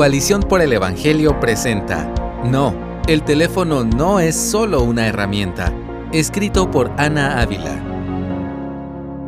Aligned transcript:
Coalición 0.00 0.40
por 0.40 0.62
el 0.62 0.72
Evangelio 0.72 1.38
presenta 1.40 2.08
No, 2.42 2.74
el 3.06 3.22
teléfono 3.22 3.84
no 3.84 4.18
es 4.18 4.34
solo 4.34 4.82
una 4.82 5.06
herramienta. 5.06 5.74
Escrito 6.10 6.70
por 6.70 6.90
Ana 6.96 7.42
Ávila. 7.42 7.84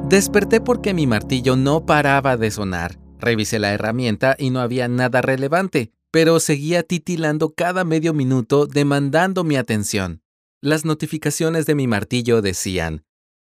Desperté 0.08 0.62
porque 0.62 0.95
mi 0.95 1.06
martillo 1.06 1.56
no 1.56 1.85
paraba 1.85 2.38
de 2.38 2.50
sonar. 2.50 2.98
Revisé 3.19 3.58
la 3.58 3.74
herramienta 3.74 4.35
y 4.38 4.48
no 4.48 4.61
había 4.61 4.88
nada 4.88 5.21
relevante, 5.21 5.93
pero 6.11 6.40
seguía 6.40 6.82
titilando 6.82 7.50
cada 7.50 7.84
medio 7.84 8.14
minuto 8.14 8.66
demandando 8.66 9.45
mi 9.45 9.57
atención. 9.57 10.23
Las 10.62 10.86
notificaciones 10.86 11.66
de 11.66 11.75
mi 11.75 11.86
martillo 11.86 12.41
decían, 12.41 13.04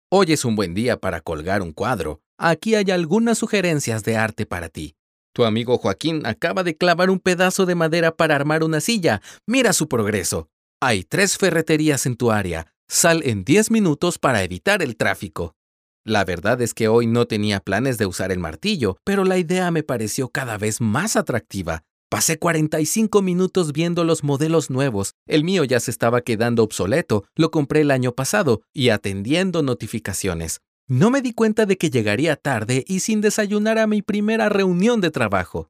Hoy 0.09 0.33
es 0.33 0.43
un 0.43 0.55
buen 0.55 0.73
día 0.73 0.97
para 0.99 1.21
colgar 1.21 1.61
un 1.61 1.71
cuadro. 1.71 2.23
Aquí 2.39 2.73
hay 2.73 2.89
algunas 2.89 3.37
sugerencias 3.37 4.03
de 4.03 4.17
arte 4.17 4.47
para 4.47 4.69
ti. 4.69 4.95
Tu 5.33 5.45
amigo 5.45 5.77
Joaquín 5.77 6.25
acaba 6.25 6.63
de 6.63 6.75
clavar 6.75 7.09
un 7.09 7.19
pedazo 7.19 7.65
de 7.65 7.75
madera 7.75 8.15
para 8.15 8.35
armar 8.35 8.63
una 8.63 8.81
silla. 8.81 9.21
Mira 9.47 9.71
su 9.71 9.87
progreso. 9.87 10.49
Hay 10.81 11.03
tres 11.03 11.37
ferreterías 11.37 12.05
en 12.05 12.17
tu 12.17 12.31
área. 12.31 12.73
Sal 12.89 13.21
en 13.23 13.45
10 13.45 13.71
minutos 13.71 14.17
para 14.17 14.43
evitar 14.43 14.81
el 14.81 14.97
tráfico. 14.97 15.55
La 16.03 16.25
verdad 16.25 16.61
es 16.61 16.73
que 16.73 16.87
hoy 16.87 17.07
no 17.07 17.27
tenía 17.27 17.59
planes 17.59 17.97
de 17.97 18.07
usar 18.07 18.31
el 18.31 18.39
martillo, 18.39 18.97
pero 19.05 19.23
la 19.23 19.37
idea 19.37 19.71
me 19.71 19.83
pareció 19.83 20.29
cada 20.29 20.57
vez 20.57 20.81
más 20.81 21.15
atractiva. 21.15 21.83
Pasé 22.09 22.37
45 22.37 23.21
minutos 23.21 23.71
viendo 23.71 24.03
los 24.03 24.25
modelos 24.25 24.69
nuevos. 24.69 25.13
El 25.27 25.45
mío 25.45 25.63
ya 25.63 25.79
se 25.79 25.91
estaba 25.91 26.19
quedando 26.19 26.63
obsoleto, 26.63 27.23
lo 27.35 27.51
compré 27.51 27.81
el 27.81 27.91
año 27.91 28.11
pasado, 28.11 28.63
y 28.73 28.89
atendiendo 28.89 29.63
notificaciones. 29.63 30.59
No 30.87 31.09
me 31.09 31.21
di 31.21 31.33
cuenta 31.33 31.65
de 31.65 31.77
que 31.77 31.89
llegaría 31.89 32.35
tarde 32.35 32.83
y 32.87 32.99
sin 32.99 33.21
desayunar 33.21 33.77
a 33.77 33.87
mi 33.87 34.01
primera 34.01 34.49
reunión 34.49 35.01
de 35.01 35.11
trabajo. 35.11 35.69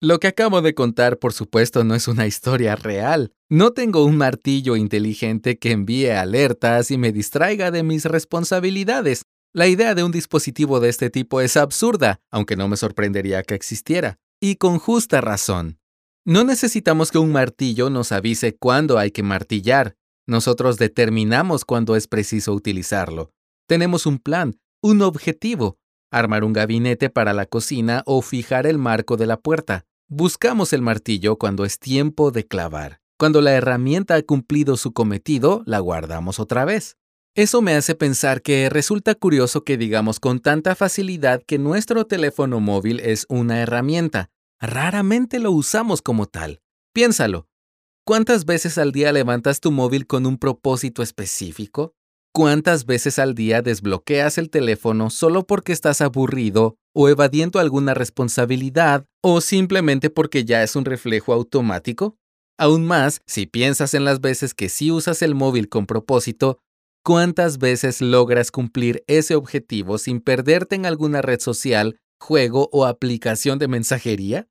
Lo 0.00 0.20
que 0.20 0.28
acabo 0.28 0.62
de 0.62 0.74
contar, 0.74 1.18
por 1.18 1.32
supuesto, 1.32 1.82
no 1.82 1.96
es 1.96 2.06
una 2.06 2.26
historia 2.26 2.76
real. 2.76 3.32
No 3.50 3.72
tengo 3.72 4.04
un 4.04 4.16
martillo 4.16 4.76
inteligente 4.76 5.58
que 5.58 5.72
envíe 5.72 6.10
alertas 6.10 6.92
y 6.92 6.98
me 6.98 7.10
distraiga 7.10 7.72
de 7.72 7.82
mis 7.82 8.04
responsabilidades. 8.04 9.22
La 9.52 9.66
idea 9.66 9.96
de 9.96 10.04
un 10.04 10.12
dispositivo 10.12 10.78
de 10.78 10.88
este 10.88 11.10
tipo 11.10 11.40
es 11.40 11.56
absurda, 11.56 12.20
aunque 12.30 12.54
no 12.54 12.68
me 12.68 12.76
sorprendería 12.76 13.42
que 13.42 13.54
existiera. 13.54 14.18
Y 14.40 14.54
con 14.56 14.78
justa 14.78 15.20
razón. 15.20 15.80
No 16.24 16.44
necesitamos 16.44 17.10
que 17.10 17.18
un 17.18 17.32
martillo 17.32 17.90
nos 17.90 18.12
avise 18.12 18.54
cuándo 18.54 18.98
hay 18.98 19.10
que 19.10 19.24
martillar. 19.24 19.96
Nosotros 20.26 20.76
determinamos 20.76 21.64
cuándo 21.64 21.96
es 21.96 22.06
preciso 22.06 22.52
utilizarlo. 22.52 23.32
Tenemos 23.68 24.06
un 24.06 24.18
plan, 24.18 24.58
un 24.82 25.02
objetivo, 25.02 25.76
armar 26.10 26.42
un 26.42 26.54
gabinete 26.54 27.10
para 27.10 27.34
la 27.34 27.44
cocina 27.44 28.02
o 28.06 28.22
fijar 28.22 28.66
el 28.66 28.78
marco 28.78 29.18
de 29.18 29.26
la 29.26 29.36
puerta. 29.36 29.84
Buscamos 30.08 30.72
el 30.72 30.80
martillo 30.80 31.36
cuando 31.36 31.66
es 31.66 31.78
tiempo 31.78 32.30
de 32.30 32.46
clavar. 32.46 33.02
Cuando 33.18 33.42
la 33.42 33.52
herramienta 33.52 34.14
ha 34.14 34.22
cumplido 34.22 34.78
su 34.78 34.94
cometido, 34.94 35.64
la 35.66 35.80
guardamos 35.80 36.40
otra 36.40 36.64
vez. 36.64 36.96
Eso 37.34 37.60
me 37.60 37.74
hace 37.74 37.94
pensar 37.94 38.40
que 38.40 38.70
resulta 38.70 39.14
curioso 39.14 39.64
que 39.64 39.76
digamos 39.76 40.18
con 40.18 40.40
tanta 40.40 40.74
facilidad 40.74 41.42
que 41.46 41.58
nuestro 41.58 42.06
teléfono 42.06 42.60
móvil 42.60 43.00
es 43.00 43.26
una 43.28 43.60
herramienta. 43.60 44.30
Raramente 44.60 45.40
lo 45.40 45.52
usamos 45.52 46.00
como 46.00 46.24
tal. 46.24 46.62
Piénsalo. 46.94 47.48
¿Cuántas 48.06 48.46
veces 48.46 48.78
al 48.78 48.92
día 48.92 49.12
levantas 49.12 49.60
tu 49.60 49.72
móvil 49.72 50.06
con 50.06 50.24
un 50.24 50.38
propósito 50.38 51.02
específico? 51.02 51.97
¿Cuántas 52.38 52.86
veces 52.86 53.18
al 53.18 53.34
día 53.34 53.62
desbloqueas 53.62 54.38
el 54.38 54.48
teléfono 54.48 55.10
solo 55.10 55.44
porque 55.44 55.72
estás 55.72 56.00
aburrido 56.00 56.76
o 56.94 57.08
evadiendo 57.08 57.58
alguna 57.58 57.94
responsabilidad 57.94 59.04
o 59.24 59.40
simplemente 59.40 60.08
porque 60.08 60.44
ya 60.44 60.62
es 60.62 60.76
un 60.76 60.84
reflejo 60.84 61.32
automático? 61.32 62.16
Aún 62.56 62.86
más, 62.86 63.22
si 63.26 63.46
piensas 63.46 63.92
en 63.92 64.04
las 64.04 64.20
veces 64.20 64.54
que 64.54 64.68
sí 64.68 64.92
usas 64.92 65.20
el 65.22 65.34
móvil 65.34 65.68
con 65.68 65.86
propósito, 65.86 66.60
¿cuántas 67.04 67.58
veces 67.58 68.00
logras 68.00 68.52
cumplir 68.52 69.02
ese 69.08 69.34
objetivo 69.34 69.98
sin 69.98 70.20
perderte 70.20 70.76
en 70.76 70.86
alguna 70.86 71.22
red 71.22 71.40
social, 71.40 71.98
juego 72.20 72.68
o 72.70 72.86
aplicación 72.86 73.58
de 73.58 73.66
mensajería? 73.66 74.46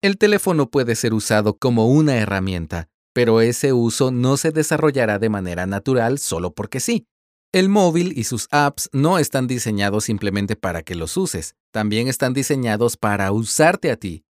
El 0.00 0.16
teléfono 0.16 0.70
puede 0.70 0.94
ser 0.94 1.12
usado 1.12 1.58
como 1.58 1.86
una 1.86 2.16
herramienta, 2.16 2.88
pero 3.14 3.40
ese 3.40 3.72
uso 3.72 4.10
no 4.10 4.36
se 4.36 4.50
desarrollará 4.50 5.18
de 5.18 5.30
manera 5.30 5.66
natural 5.66 6.18
solo 6.18 6.52
porque 6.52 6.80
sí. 6.80 7.06
El 7.52 7.68
móvil 7.68 8.12
y 8.18 8.24
sus 8.24 8.48
apps 8.50 8.90
no 8.92 9.18
están 9.18 9.46
diseñados 9.46 10.04
simplemente 10.04 10.56
para 10.56 10.82
que 10.82 10.96
los 10.96 11.16
uses, 11.16 11.54
también 11.70 12.08
están 12.08 12.34
diseñados 12.34 12.96
para 12.96 13.30
usarte 13.30 13.92
a 13.92 13.96
ti. 13.96 14.24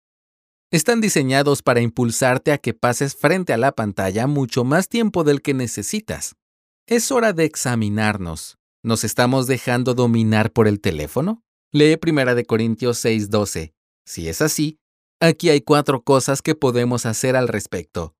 Están 0.72 1.00
diseñados 1.00 1.62
para 1.62 1.80
impulsarte 1.80 2.50
a 2.50 2.58
que 2.58 2.74
pases 2.74 3.14
frente 3.14 3.52
a 3.52 3.58
la 3.58 3.72
pantalla 3.72 4.26
mucho 4.26 4.64
más 4.64 4.88
tiempo 4.88 5.22
del 5.22 5.40
que 5.40 5.54
necesitas. 5.54 6.34
Es 6.88 7.12
hora 7.12 7.32
de 7.32 7.44
examinarnos. 7.44 8.58
¿Nos 8.82 9.04
estamos 9.04 9.46
dejando 9.46 9.94
dominar 9.94 10.50
por 10.50 10.66
el 10.66 10.80
teléfono? 10.80 11.44
Lee 11.72 11.96
1 12.04 12.44
Corintios 12.44 13.04
6:12. 13.04 13.72
Si 14.04 14.28
es 14.28 14.42
así, 14.42 14.78
aquí 15.20 15.50
hay 15.50 15.60
cuatro 15.60 16.02
cosas 16.02 16.42
que 16.42 16.56
podemos 16.56 17.06
hacer 17.06 17.36
al 17.36 17.46
respecto. 17.46 18.16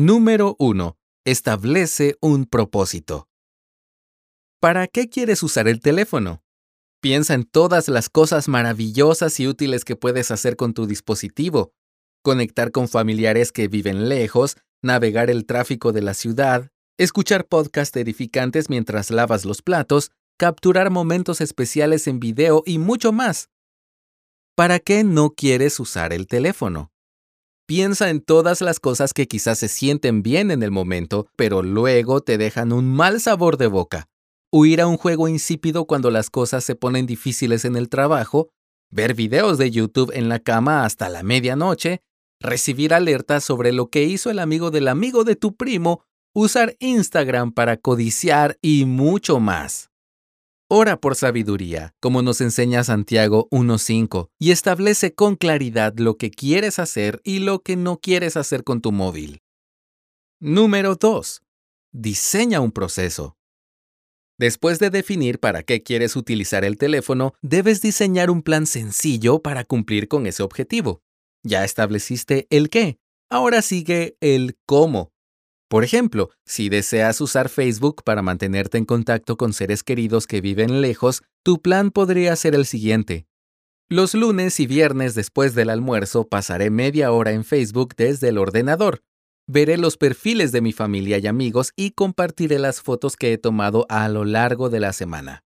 Número 0.00 0.54
1. 0.60 0.96
Establece 1.24 2.14
un 2.20 2.44
propósito. 2.44 3.26
¿Para 4.60 4.86
qué 4.86 5.08
quieres 5.08 5.42
usar 5.42 5.66
el 5.66 5.80
teléfono? 5.80 6.44
Piensa 7.00 7.34
en 7.34 7.42
todas 7.42 7.88
las 7.88 8.08
cosas 8.08 8.46
maravillosas 8.46 9.40
y 9.40 9.48
útiles 9.48 9.84
que 9.84 9.96
puedes 9.96 10.30
hacer 10.30 10.54
con 10.54 10.72
tu 10.72 10.86
dispositivo. 10.86 11.72
Conectar 12.22 12.70
con 12.70 12.86
familiares 12.86 13.50
que 13.50 13.66
viven 13.66 14.08
lejos, 14.08 14.56
navegar 14.82 15.30
el 15.30 15.46
tráfico 15.46 15.90
de 15.90 16.02
la 16.02 16.14
ciudad, 16.14 16.70
escuchar 16.96 17.48
podcasts 17.48 17.96
edificantes 17.96 18.70
mientras 18.70 19.10
lavas 19.10 19.44
los 19.44 19.62
platos, 19.62 20.12
capturar 20.36 20.90
momentos 20.90 21.40
especiales 21.40 22.06
en 22.06 22.20
video 22.20 22.62
y 22.64 22.78
mucho 22.78 23.10
más. 23.10 23.50
¿Para 24.54 24.78
qué 24.78 25.02
no 25.02 25.30
quieres 25.30 25.80
usar 25.80 26.12
el 26.12 26.28
teléfono? 26.28 26.92
Piensa 27.68 28.08
en 28.08 28.22
todas 28.22 28.62
las 28.62 28.80
cosas 28.80 29.12
que 29.12 29.28
quizás 29.28 29.58
se 29.58 29.68
sienten 29.68 30.22
bien 30.22 30.50
en 30.50 30.62
el 30.62 30.70
momento, 30.70 31.26
pero 31.36 31.62
luego 31.62 32.22
te 32.22 32.38
dejan 32.38 32.72
un 32.72 32.90
mal 32.90 33.20
sabor 33.20 33.58
de 33.58 33.66
boca. 33.66 34.08
Huir 34.50 34.80
a 34.80 34.86
un 34.86 34.96
juego 34.96 35.28
insípido 35.28 35.84
cuando 35.84 36.10
las 36.10 36.30
cosas 36.30 36.64
se 36.64 36.76
ponen 36.76 37.04
difíciles 37.04 37.66
en 37.66 37.76
el 37.76 37.90
trabajo, 37.90 38.48
ver 38.90 39.12
videos 39.12 39.58
de 39.58 39.70
YouTube 39.70 40.12
en 40.14 40.30
la 40.30 40.38
cama 40.38 40.86
hasta 40.86 41.10
la 41.10 41.22
medianoche, 41.22 42.00
recibir 42.40 42.94
alertas 42.94 43.44
sobre 43.44 43.74
lo 43.74 43.90
que 43.90 44.04
hizo 44.04 44.30
el 44.30 44.38
amigo 44.38 44.70
del 44.70 44.88
amigo 44.88 45.24
de 45.24 45.36
tu 45.36 45.54
primo, 45.54 46.04
usar 46.34 46.74
Instagram 46.78 47.52
para 47.52 47.76
codiciar 47.76 48.56
y 48.62 48.86
mucho 48.86 49.40
más. 49.40 49.87
Ora 50.70 51.00
por 51.00 51.16
sabiduría, 51.16 51.94
como 51.98 52.20
nos 52.20 52.42
enseña 52.42 52.84
Santiago 52.84 53.48
1.5, 53.50 54.28
y 54.38 54.50
establece 54.50 55.14
con 55.14 55.36
claridad 55.36 55.94
lo 55.96 56.18
que 56.18 56.30
quieres 56.30 56.78
hacer 56.78 57.22
y 57.24 57.38
lo 57.38 57.62
que 57.62 57.74
no 57.74 58.00
quieres 58.00 58.36
hacer 58.36 58.64
con 58.64 58.82
tu 58.82 58.92
móvil. 58.92 59.40
Número 60.40 60.94
2. 60.94 61.40
Diseña 61.92 62.60
un 62.60 62.72
proceso. 62.72 63.38
Después 64.38 64.78
de 64.78 64.90
definir 64.90 65.40
para 65.40 65.62
qué 65.62 65.82
quieres 65.82 66.16
utilizar 66.16 66.66
el 66.66 66.76
teléfono, 66.76 67.32
debes 67.40 67.80
diseñar 67.80 68.30
un 68.30 68.42
plan 68.42 68.66
sencillo 68.66 69.40
para 69.40 69.64
cumplir 69.64 70.06
con 70.06 70.26
ese 70.26 70.42
objetivo. 70.42 71.00
Ya 71.42 71.64
estableciste 71.64 72.46
el 72.50 72.68
qué, 72.68 72.98
ahora 73.30 73.62
sigue 73.62 74.18
el 74.20 74.58
cómo. 74.66 75.12
Por 75.68 75.84
ejemplo, 75.84 76.30
si 76.46 76.70
deseas 76.70 77.20
usar 77.20 77.50
Facebook 77.50 78.02
para 78.02 78.22
mantenerte 78.22 78.78
en 78.78 78.86
contacto 78.86 79.36
con 79.36 79.52
seres 79.52 79.82
queridos 79.82 80.26
que 80.26 80.40
viven 80.40 80.80
lejos, 80.80 81.22
tu 81.42 81.60
plan 81.60 81.90
podría 81.90 82.34
ser 82.36 82.54
el 82.54 82.64
siguiente. 82.64 83.26
Los 83.90 84.14
lunes 84.14 84.60
y 84.60 84.66
viernes 84.66 85.14
después 85.14 85.54
del 85.54 85.70
almuerzo 85.70 86.26
pasaré 86.26 86.70
media 86.70 87.12
hora 87.12 87.32
en 87.32 87.44
Facebook 87.44 87.94
desde 87.96 88.28
el 88.28 88.38
ordenador. 88.38 89.02
Veré 89.46 89.78
los 89.78 89.96
perfiles 89.96 90.52
de 90.52 90.60
mi 90.60 90.72
familia 90.72 91.18
y 91.18 91.26
amigos 91.26 91.72
y 91.76 91.92
compartiré 91.92 92.58
las 92.58 92.80
fotos 92.80 93.16
que 93.16 93.32
he 93.32 93.38
tomado 93.38 93.86
a 93.88 94.08
lo 94.08 94.24
largo 94.24 94.68
de 94.70 94.80
la 94.80 94.92
semana. 94.92 95.44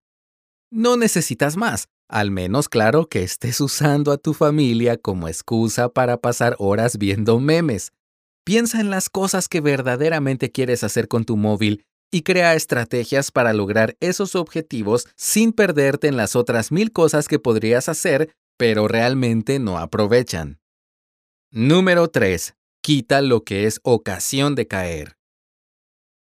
No 0.71 0.97
necesitas 0.97 1.57
más, 1.57 1.89
al 2.09 2.31
menos 2.31 2.69
claro 2.69 3.07
que 3.07 3.23
estés 3.23 3.61
usando 3.63 4.13
a 4.13 4.19
tu 4.19 4.35
familia 4.35 4.97
como 4.97 5.29
excusa 5.29 5.89
para 5.89 6.17
pasar 6.17 6.55
horas 6.59 6.97
viendo 6.99 7.41
memes. 7.41 7.93
Piensa 8.45 8.81
en 8.81 8.91
las 8.91 9.09
cosas 9.09 9.49
que 9.49 9.61
verdaderamente 9.61 10.51
quieres 10.51 10.83
hacer 10.83 11.07
con 11.07 11.25
tu 11.25 11.37
móvil 11.37 11.85
y 12.11 12.23
crea 12.23 12.55
estrategias 12.55 13.31
para 13.31 13.53
lograr 13.53 13.97
esos 14.01 14.35
objetivos 14.35 15.07
sin 15.17 15.53
perderte 15.53 16.09
en 16.09 16.17
las 16.17 16.35
otras 16.35 16.73
mil 16.73 16.93
cosas 16.93 17.29
que 17.29 17.39
podrías 17.39 17.89
hacer, 17.89 18.35
pero 18.59 18.89
realmente 18.89 19.61
no 19.61 19.79
aprovechan. 19.79 20.59
Número 21.53 22.09
3. 22.09 22.55
Quita 22.83 23.23
lo 23.23 23.45
que 23.45 23.67
es 23.67 23.81
ocasión 23.85 24.57
de 24.57 24.67
caer. 24.67 25.17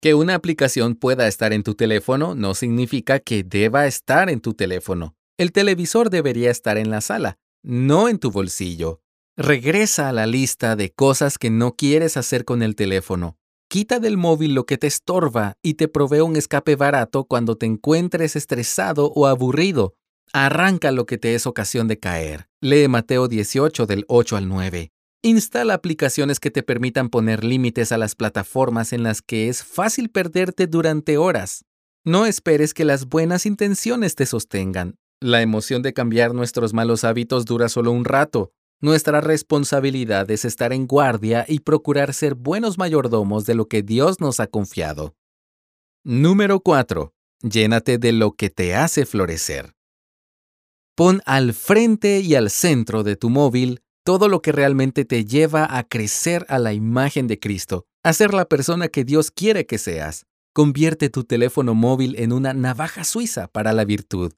Que 0.00 0.14
una 0.14 0.36
aplicación 0.36 0.94
pueda 0.94 1.26
estar 1.26 1.52
en 1.52 1.64
tu 1.64 1.74
teléfono 1.74 2.36
no 2.36 2.54
significa 2.54 3.18
que 3.18 3.42
deba 3.42 3.86
estar 3.86 4.30
en 4.30 4.40
tu 4.40 4.54
teléfono. 4.54 5.16
El 5.38 5.50
televisor 5.50 6.08
debería 6.08 6.50
estar 6.50 6.78
en 6.78 6.90
la 6.90 7.00
sala, 7.00 7.38
no 7.64 8.08
en 8.08 8.18
tu 8.18 8.30
bolsillo. 8.30 9.00
Regresa 9.38 10.08
a 10.08 10.12
la 10.12 10.26
lista 10.26 10.76
de 10.76 10.92
cosas 10.94 11.36
que 11.36 11.50
no 11.50 11.76
quieres 11.76 12.16
hacer 12.16 12.46
con 12.46 12.62
el 12.62 12.74
teléfono. 12.74 13.36
Quita 13.68 14.00
del 14.00 14.16
móvil 14.16 14.54
lo 14.54 14.64
que 14.64 14.78
te 14.78 14.86
estorba 14.86 15.58
y 15.62 15.74
te 15.74 15.88
provee 15.88 16.20
un 16.20 16.36
escape 16.36 16.74
barato 16.74 17.24
cuando 17.24 17.56
te 17.56 17.66
encuentres 17.66 18.34
estresado 18.34 19.12
o 19.14 19.26
aburrido. 19.26 19.94
Arranca 20.32 20.90
lo 20.90 21.04
que 21.04 21.18
te 21.18 21.34
es 21.34 21.46
ocasión 21.46 21.86
de 21.86 21.98
caer. 21.98 22.48
Lee 22.62 22.88
Mateo 22.88 23.28
18 23.28 23.84
del 23.84 24.06
8 24.08 24.38
al 24.38 24.48
9. 24.48 24.90
Instala 25.20 25.74
aplicaciones 25.74 26.40
que 26.40 26.50
te 26.50 26.62
permitan 26.62 27.10
poner 27.10 27.44
límites 27.44 27.92
a 27.92 27.98
las 27.98 28.14
plataformas 28.14 28.94
en 28.94 29.02
las 29.02 29.20
que 29.20 29.50
es 29.50 29.62
fácil 29.62 30.08
perderte 30.08 30.66
durante 30.66 31.18
horas. 31.18 31.66
No 32.04 32.24
esperes 32.24 32.72
que 32.72 32.86
las 32.86 33.06
buenas 33.06 33.44
intenciones 33.44 34.14
te 34.14 34.24
sostengan. 34.24 34.96
La 35.20 35.42
emoción 35.42 35.82
de 35.82 35.92
cambiar 35.92 36.32
nuestros 36.32 36.72
malos 36.72 37.04
hábitos 37.04 37.44
dura 37.44 37.68
solo 37.68 37.90
un 37.90 38.06
rato. 38.06 38.52
Nuestra 38.82 39.22
responsabilidad 39.22 40.30
es 40.30 40.44
estar 40.44 40.74
en 40.74 40.86
guardia 40.86 41.46
y 41.48 41.60
procurar 41.60 42.12
ser 42.12 42.34
buenos 42.34 42.76
mayordomos 42.76 43.46
de 43.46 43.54
lo 43.54 43.68
que 43.68 43.82
Dios 43.82 44.20
nos 44.20 44.38
ha 44.38 44.48
confiado. 44.48 45.14
Número 46.04 46.60
4. 46.60 47.14
Llénate 47.42 47.96
de 47.96 48.12
lo 48.12 48.32
que 48.32 48.50
te 48.50 48.74
hace 48.74 49.06
florecer. 49.06 49.74
Pon 50.94 51.22
al 51.24 51.54
frente 51.54 52.20
y 52.20 52.34
al 52.34 52.50
centro 52.50 53.02
de 53.02 53.16
tu 53.16 53.30
móvil 53.30 53.80
todo 54.04 54.28
lo 54.28 54.40
que 54.42 54.52
realmente 54.52 55.04
te 55.04 55.24
lleva 55.24 55.66
a 55.78 55.82
crecer 55.82 56.44
a 56.48 56.58
la 56.58 56.74
imagen 56.74 57.26
de 57.26 57.38
Cristo, 57.38 57.86
a 58.04 58.12
ser 58.12 58.34
la 58.34 58.44
persona 58.44 58.88
que 58.88 59.04
Dios 59.04 59.30
quiere 59.30 59.66
que 59.66 59.78
seas. 59.78 60.26
Convierte 60.54 61.08
tu 61.08 61.24
teléfono 61.24 61.74
móvil 61.74 62.14
en 62.18 62.32
una 62.32 62.54
navaja 62.54 63.04
suiza 63.04 63.48
para 63.48 63.72
la 63.72 63.84
virtud. 63.84 64.32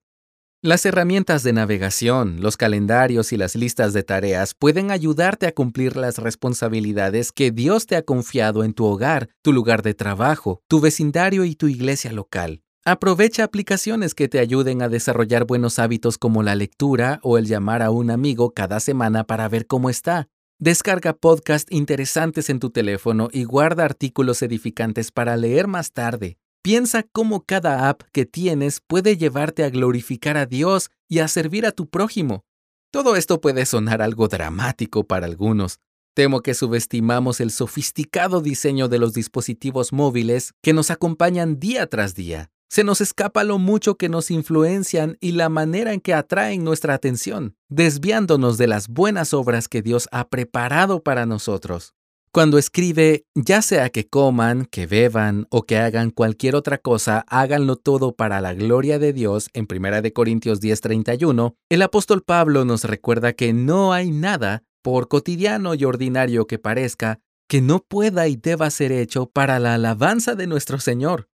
Las 0.60 0.84
herramientas 0.84 1.44
de 1.44 1.52
navegación, 1.52 2.40
los 2.40 2.56
calendarios 2.56 3.32
y 3.32 3.36
las 3.36 3.54
listas 3.54 3.92
de 3.92 4.02
tareas 4.02 4.54
pueden 4.54 4.90
ayudarte 4.90 5.46
a 5.46 5.52
cumplir 5.52 5.96
las 5.96 6.18
responsabilidades 6.18 7.30
que 7.30 7.52
Dios 7.52 7.86
te 7.86 7.94
ha 7.94 8.02
confiado 8.02 8.64
en 8.64 8.74
tu 8.74 8.84
hogar, 8.84 9.28
tu 9.40 9.52
lugar 9.52 9.82
de 9.82 9.94
trabajo, 9.94 10.60
tu 10.66 10.80
vecindario 10.80 11.44
y 11.44 11.54
tu 11.54 11.68
iglesia 11.68 12.12
local. 12.12 12.64
Aprovecha 12.84 13.44
aplicaciones 13.44 14.16
que 14.16 14.26
te 14.26 14.40
ayuden 14.40 14.82
a 14.82 14.88
desarrollar 14.88 15.44
buenos 15.44 15.78
hábitos 15.78 16.18
como 16.18 16.42
la 16.42 16.56
lectura 16.56 17.20
o 17.22 17.38
el 17.38 17.46
llamar 17.46 17.80
a 17.80 17.92
un 17.92 18.10
amigo 18.10 18.50
cada 18.50 18.80
semana 18.80 19.22
para 19.22 19.48
ver 19.48 19.68
cómo 19.68 19.90
está. 19.90 20.26
Descarga 20.58 21.12
podcasts 21.12 21.70
interesantes 21.70 22.50
en 22.50 22.58
tu 22.58 22.70
teléfono 22.70 23.28
y 23.30 23.44
guarda 23.44 23.84
artículos 23.84 24.42
edificantes 24.42 25.12
para 25.12 25.36
leer 25.36 25.68
más 25.68 25.92
tarde. 25.92 26.36
Piensa 26.68 27.02
cómo 27.02 27.46
cada 27.46 27.88
app 27.88 28.02
que 28.12 28.26
tienes 28.26 28.82
puede 28.86 29.16
llevarte 29.16 29.64
a 29.64 29.70
glorificar 29.70 30.36
a 30.36 30.44
Dios 30.44 30.90
y 31.08 31.20
a 31.20 31.28
servir 31.28 31.64
a 31.64 31.72
tu 31.72 31.88
prójimo. 31.88 32.44
Todo 32.92 33.16
esto 33.16 33.40
puede 33.40 33.64
sonar 33.64 34.02
algo 34.02 34.28
dramático 34.28 35.06
para 35.06 35.24
algunos. 35.24 35.80
Temo 36.14 36.42
que 36.42 36.52
subestimamos 36.52 37.40
el 37.40 37.52
sofisticado 37.52 38.42
diseño 38.42 38.88
de 38.88 38.98
los 38.98 39.14
dispositivos 39.14 39.94
móviles 39.94 40.52
que 40.62 40.74
nos 40.74 40.90
acompañan 40.90 41.58
día 41.58 41.86
tras 41.86 42.14
día. 42.14 42.50
Se 42.68 42.84
nos 42.84 43.00
escapa 43.00 43.44
lo 43.44 43.56
mucho 43.56 43.94
que 43.94 44.10
nos 44.10 44.30
influencian 44.30 45.16
y 45.22 45.32
la 45.32 45.48
manera 45.48 45.94
en 45.94 46.02
que 46.02 46.12
atraen 46.12 46.64
nuestra 46.64 46.92
atención, 46.92 47.56
desviándonos 47.70 48.58
de 48.58 48.66
las 48.66 48.88
buenas 48.88 49.32
obras 49.32 49.68
que 49.68 49.80
Dios 49.80 50.06
ha 50.12 50.28
preparado 50.28 51.02
para 51.02 51.24
nosotros. 51.24 51.94
Cuando 52.38 52.56
escribe, 52.56 53.24
ya 53.34 53.62
sea 53.62 53.90
que 53.90 54.06
coman, 54.06 54.64
que 54.66 54.86
beban 54.86 55.48
o 55.50 55.64
que 55.64 55.76
hagan 55.76 56.12
cualquier 56.12 56.54
otra 56.54 56.78
cosa, 56.78 57.24
háganlo 57.26 57.74
todo 57.74 58.14
para 58.14 58.40
la 58.40 58.54
gloria 58.54 59.00
de 59.00 59.12
Dios 59.12 59.50
en 59.54 59.66
1 59.66 60.12
Corintios 60.12 60.60
10:31, 60.60 61.56
el 61.68 61.82
apóstol 61.82 62.22
Pablo 62.22 62.64
nos 62.64 62.84
recuerda 62.84 63.32
que 63.32 63.52
no 63.52 63.92
hay 63.92 64.12
nada, 64.12 64.62
por 64.84 65.08
cotidiano 65.08 65.74
y 65.74 65.84
ordinario 65.84 66.46
que 66.46 66.60
parezca, 66.60 67.18
que 67.48 67.60
no 67.60 67.80
pueda 67.80 68.28
y 68.28 68.36
deba 68.36 68.70
ser 68.70 68.92
hecho 68.92 69.26
para 69.26 69.58
la 69.58 69.74
alabanza 69.74 70.36
de 70.36 70.46
nuestro 70.46 70.78
Señor. 70.78 71.28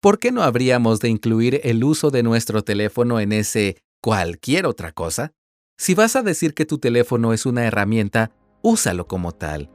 ¿por 0.00 0.18
qué 0.18 0.32
no 0.32 0.42
habríamos 0.42 0.98
de 0.98 1.10
incluir 1.10 1.60
el 1.62 1.84
uso 1.84 2.10
de 2.10 2.24
nuestro 2.24 2.64
teléfono 2.64 3.20
en 3.20 3.30
ese 3.30 3.76
cualquier 4.02 4.66
otra 4.66 4.90
cosa? 4.90 5.32
Si 5.78 5.94
vas 5.94 6.16
a 6.16 6.24
decir 6.24 6.54
que 6.54 6.66
tu 6.66 6.78
teléfono 6.78 7.32
es 7.32 7.46
una 7.46 7.66
herramienta, 7.66 8.32
úsalo 8.62 9.06
como 9.06 9.30
tal. 9.30 9.70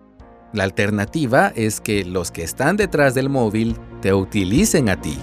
La 0.54 0.64
alternativa 0.64 1.54
es 1.56 1.80
que 1.80 2.04
los 2.06 2.32
que 2.32 2.42
están 2.44 2.76
detrás 2.76 3.14
del 3.14 3.30
móvil 3.30 3.78
te 4.02 4.14
utilicen 4.14 4.90
a 4.90 5.00
ti. 5.00 5.16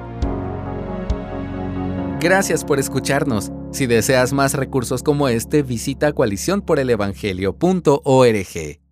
Gracias 2.20 2.64
por 2.64 2.78
escucharnos. 2.78 3.50
Si 3.73 3.87
deseas 3.87 4.32
más 4.32 4.55
recursos 4.55 5.02
como 5.02 5.28
este, 5.28 5.62
visita 5.62 6.12
coaliciónporelevangelio.org. 6.12 8.86